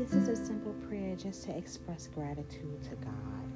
a 0.00 0.34
simple 0.34 0.72
prayer 0.88 1.14
just 1.14 1.44
to 1.44 1.54
express 1.54 2.06
gratitude 2.06 2.82
to 2.82 2.96
God 3.04 3.52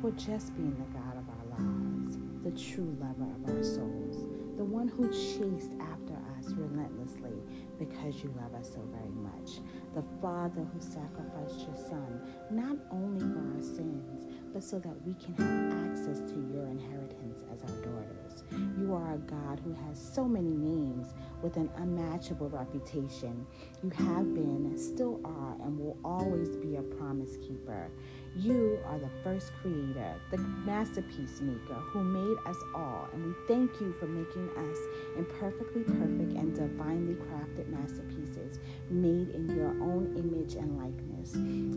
for 0.00 0.10
just 0.10 0.54
being 0.56 0.74
the 0.74 0.98
God 0.98 1.16
of 1.16 1.28
our 1.28 1.58
lives, 1.58 2.18
the 2.42 2.50
true 2.50 2.96
lover 3.00 3.30
of 3.30 3.56
our 3.56 3.62
souls, 3.62 4.24
the 4.56 4.64
one 4.64 4.88
who 4.88 5.08
chased 5.12 5.70
after 5.80 6.14
us 6.36 6.52
relentlessly 6.56 7.38
because 7.78 8.24
you 8.24 8.34
love 8.36 8.52
us 8.60 8.72
so 8.74 8.82
very 8.90 9.08
much, 9.10 9.60
the 9.94 10.02
Father 10.20 10.66
who 10.74 10.80
sacrificed 10.80 11.60
your 11.64 11.76
Son, 11.76 12.20
not 12.50 12.76
only 12.90 13.20
for 13.20 13.56
our 13.56 13.62
sins, 13.62 14.26
but 14.52 14.64
so 14.64 14.80
that 14.80 14.96
we 15.06 15.14
can 15.14 15.34
have 15.36 15.92
access 15.92 16.18
to 16.18 16.34
your 16.52 16.66
inheritance 16.66 17.44
as 17.52 17.62
our 17.62 17.80
daughters. 17.82 18.42
You 18.80 18.94
are 18.94 19.14
a 19.14 19.18
God 19.18 19.60
who 19.62 19.72
has 19.86 19.96
so 19.96 20.24
many 20.24 20.50
names 20.50 21.14
with 21.44 21.58
an 21.58 21.70
unmatchable 21.76 22.48
reputation. 22.48 23.46
You 23.82 23.90
have 23.90 24.32
been, 24.34 24.72
still 24.78 25.20
are, 25.26 25.54
and 25.62 25.78
will 25.78 25.98
always 26.02 26.56
be 26.56 26.76
a 26.76 26.82
promise 26.82 27.36
keeper. 27.36 27.90
You 28.34 28.78
are 28.86 28.98
the 28.98 29.10
first 29.22 29.52
creator, 29.60 30.14
the 30.30 30.38
masterpiece 30.38 31.42
maker 31.42 31.74
who 31.74 32.02
made 32.02 32.38
us 32.46 32.56
all, 32.74 33.08
and 33.12 33.26
we 33.26 33.34
thank 33.46 33.78
you 33.78 33.94
for 34.00 34.06
making 34.06 34.48
us 34.56 34.78
imperfectly 35.18 35.82
perfect 35.82 36.32
and 36.32 36.54
divinely 36.54 37.14
crafted 37.14 37.68
masterpieces 37.68 38.58
made 38.88 39.28
in 39.28 39.54
your 39.54 39.68
own 39.82 40.14
image 40.16 40.54
and 40.54 40.78
likeness. 40.78 41.32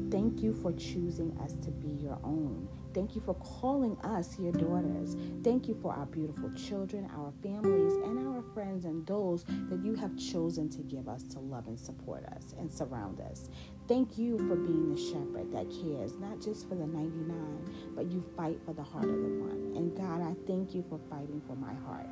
Thank 0.10 0.42
you 0.42 0.54
for 0.54 0.72
choosing 0.72 1.38
us 1.44 1.54
to 1.64 1.72
be 1.72 1.90
your 2.02 2.18
own. 2.24 2.70
Thank 2.94 3.16
you 3.16 3.22
for 3.22 3.36
calling 3.36 3.96
us 4.04 4.40
your 4.40 4.54
daughters. 4.54 5.16
Thank 5.44 5.68
you 5.68 5.78
for 5.82 5.94
our 5.94 6.08
beautiful 6.08 6.50
children, 6.54 7.08
our 7.16 7.32
families, 7.44 7.94
and 7.94 8.28
our 8.28 8.42
friends, 8.78 8.86
and 8.86 9.06
those 9.06 9.44
that 9.70 9.84
you 9.84 9.96
have 9.96 10.18
chosen 10.18 10.70
to 10.70 10.82
give 10.84 11.08
us 11.08 11.24
to 11.24 11.40
love 11.40 11.68
and 11.68 11.80
support 11.80 12.26
us 12.26 12.54
and 12.58 12.72
surround 12.72 13.20
us. 13.22 13.50
Thank 13.88 14.18
you 14.18 14.38
for 14.38 14.56
being 14.56 14.94
the 14.94 15.00
shepherd 15.00 15.52
that 15.54 15.70
cares, 15.82 16.18
not 16.20 16.42
just 16.42 16.68
for 16.68 16.76
the 16.76 16.86
99, 16.86 17.94
but 17.96 18.12
you 18.12 18.24
fight 18.36 18.60
for 18.66 18.74
the 18.74 18.84
heart 18.84 19.06
of 19.06 19.12
the 19.12 19.30
one. 19.30 19.74
And 19.76 19.96
God, 19.96 20.22
I 20.22 20.36
thank 20.46 20.76
you 20.76 20.84
for 20.90 21.00
fighting 21.10 21.42
for 21.48 21.56
my 21.56 21.74
heart. 21.86 22.08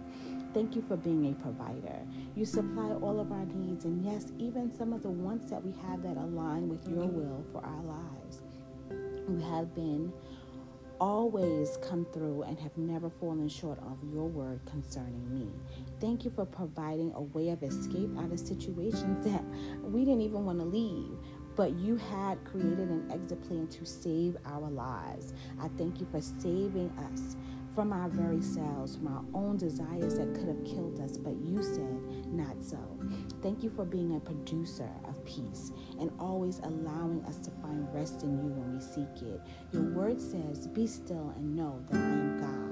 Thank 0.53 0.75
you 0.75 0.83
for 0.87 0.95
being 0.95 1.31
a 1.31 1.33
provider. 1.41 1.99
You 2.35 2.45
supply 2.45 2.91
all 3.01 3.19
of 3.19 3.31
our 3.31 3.45
needs, 3.45 3.85
and 3.85 4.05
yes, 4.05 4.31
even 4.39 4.73
some 4.75 4.93
of 4.93 5.03
the 5.03 5.09
wants 5.09 5.49
that 5.49 5.63
we 5.63 5.73
have 5.87 6.01
that 6.03 6.17
align 6.17 6.69
with 6.69 6.87
your 6.87 7.05
will 7.05 7.43
for 7.51 7.63
our 7.65 7.83
lives. 7.83 8.41
You 9.27 9.39
have 9.39 9.73
been 9.75 10.13
always 10.99 11.77
come 11.77 12.05
through 12.13 12.43
and 12.43 12.59
have 12.59 12.77
never 12.77 13.09
fallen 13.09 13.49
short 13.49 13.79
of 13.79 13.97
your 14.13 14.27
word 14.27 14.61
concerning 14.65 15.31
me. 15.33 15.51
Thank 15.99 16.25
you 16.25 16.31
for 16.31 16.45
providing 16.45 17.11
a 17.15 17.21
way 17.21 17.49
of 17.49 17.63
escape 17.63 18.09
out 18.17 18.31
of 18.31 18.39
situations 18.39 19.25
that 19.31 19.43
we 19.83 20.05
didn't 20.05 20.21
even 20.21 20.45
want 20.45 20.59
to 20.59 20.65
leave. 20.65 21.17
But 21.55 21.73
you 21.75 21.95
had 21.95 22.43
created 22.43 22.89
an 22.89 23.09
exit 23.11 23.41
plan 23.47 23.67
to 23.67 23.85
save 23.85 24.37
our 24.45 24.69
lives. 24.69 25.33
I 25.61 25.69
thank 25.77 25.99
you 25.99 26.07
for 26.11 26.21
saving 26.21 26.91
us 27.13 27.35
from 27.75 27.91
our 27.91 28.07
very 28.07 28.41
selves, 28.41 28.95
from 28.95 29.07
our 29.07 29.23
own 29.33 29.57
desires 29.57 30.17
that 30.17 30.33
could 30.33 30.47
have 30.47 30.63
killed 30.63 30.99
us, 31.01 31.17
but 31.17 31.35
you 31.43 31.61
said, 31.61 32.25
not 32.33 32.55
so. 32.63 32.79
Thank 33.43 33.63
you 33.63 33.69
for 33.69 33.83
being 33.83 34.15
a 34.15 34.19
producer 34.19 34.89
of 35.07 35.23
peace 35.25 35.71
and 35.99 36.09
always 36.17 36.59
allowing 36.59 37.23
us 37.25 37.37
to 37.39 37.51
find 37.61 37.93
rest 37.93 38.23
in 38.23 38.37
you 38.37 38.49
when 38.49 38.73
we 38.73 38.81
seek 38.81 39.29
it. 39.29 39.41
Your 39.73 39.83
word 39.93 40.21
says, 40.21 40.67
Be 40.67 40.87
still 40.87 41.33
and 41.35 41.55
know 41.55 41.83
that 41.89 41.97
I 41.97 42.05
am 42.07 42.39
God. 42.39 42.64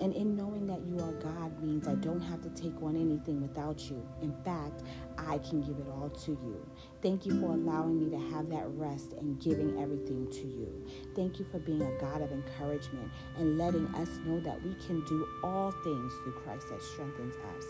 And 0.00 0.14
in 0.14 0.36
knowing 0.36 0.66
that 0.66 0.80
you 0.86 0.98
are 0.98 1.12
God 1.12 1.62
means 1.62 1.86
I 1.86 1.94
don't 1.94 2.20
have 2.20 2.42
to 2.42 2.50
take 2.50 2.82
on 2.82 2.96
anything 2.96 3.40
without 3.40 3.80
you. 3.90 4.06
In 4.20 4.34
fact, 4.44 4.82
I 5.18 5.38
can 5.38 5.60
give 5.62 5.78
it 5.78 5.86
all 5.88 6.10
to 6.10 6.30
you. 6.32 6.66
Thank 7.02 7.26
you 7.26 7.40
for 7.40 7.52
allowing 7.52 7.98
me 7.98 8.10
to 8.10 8.30
have 8.30 8.48
that 8.50 8.66
rest 8.68 9.12
and 9.12 9.40
giving 9.40 9.80
everything 9.80 10.30
to 10.30 10.46
you. 10.46 10.86
Thank 11.14 11.38
you 11.38 11.46
for 11.50 11.58
being 11.58 11.82
a 11.82 12.00
God 12.00 12.22
of 12.22 12.32
encouragement 12.32 13.10
and 13.36 13.58
letting 13.58 13.86
us 13.94 14.08
know 14.24 14.40
that 14.40 14.62
we 14.62 14.74
can 14.86 15.04
do 15.04 15.26
all 15.44 15.72
things 15.84 16.12
through 16.22 16.32
Christ 16.32 16.68
that 16.70 16.82
strengthens 16.82 17.36
us. 17.56 17.64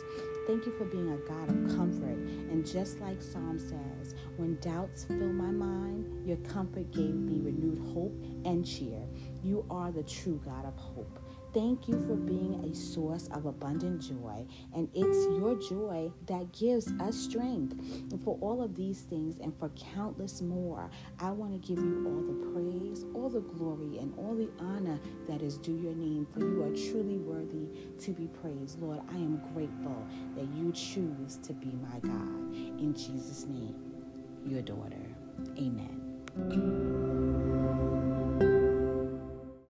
Thank 0.47 0.67
you 0.67 0.73
for 0.73 0.85
being 0.85 1.11
a 1.11 1.17
God 1.29 1.49
of 1.49 1.77
comfort. 1.77 2.19
And 2.51 2.67
just 2.67 3.01
like 3.01 3.23
Psalm 3.23 3.59
says, 3.59 4.15
when 4.37 4.57
doubts 4.61 5.05
fill 5.05 5.33
my 5.33 5.51
mind, 5.51 6.27
your 6.27 6.39
comfort 6.39 6.91
gave 6.93 7.15
me 7.15 7.41
renewed 7.41 7.79
hope 7.95 8.15
and 8.45 8.67
cheer. 8.67 9.03
You 9.43 9.65
are 9.71 9.91
the 9.91 10.03
true 10.03 10.41
God 10.45 10.67
of 10.67 10.77
hope. 10.77 11.19
Thank 11.53 11.87
you 11.87 11.95
for 12.07 12.15
being 12.17 12.65
a 12.65 12.75
source 12.75 13.29
of 13.33 13.45
abundant 13.45 14.01
joy, 14.01 14.47
and 14.75 14.89
it's 14.95 15.27
your 15.39 15.55
joy 15.57 16.11
that 16.27 16.51
gives 16.53 16.91
us 16.93 17.15
strength. 17.15 17.73
And 18.11 18.23
for 18.25 18.39
all 18.41 18.63
of 18.63 18.75
these 18.75 19.03
things 19.03 19.39
and 19.39 19.55
for 19.59 19.69
countless 19.95 20.41
more, 20.41 20.89
I 21.19 21.31
want 21.31 21.53
to 21.53 21.69
give 21.69 21.77
you 21.85 22.07
all 22.07 22.23
the 22.23 22.53
praise, 22.53 23.05
all 23.15 23.29
the 23.29 23.41
glory, 23.41 23.99
and 23.99 24.15
all 24.17 24.35
the 24.35 24.49
honor 24.61 24.99
that 25.29 25.43
is 25.43 25.59
due 25.59 25.77
your 25.77 25.95
name, 25.95 26.27
for 26.33 26.41
you 26.41 26.63
are 26.63 26.91
truly 26.91 27.19
worthy 27.19 27.69
to 28.01 28.13
be 28.13 28.29
praised. 28.29 28.81
Lord, 28.81 29.01
I 29.11 29.17
am 29.17 29.43
grateful 29.53 30.07
that 30.37 30.47
you 30.57 30.73
choose 30.73 31.37
to 31.43 31.53
be 31.53 31.73
my 31.83 31.99
God. 31.99 32.55
In 32.81 32.95
Jesus' 32.95 33.45
name, 33.45 33.75
your 34.47 34.63
daughter. 34.63 35.05
Amen. 35.59 37.22